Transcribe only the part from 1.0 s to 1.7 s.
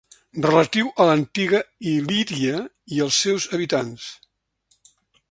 a l'antiga